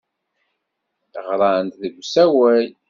[1.27, 2.67] Ɣran-d deg usawal.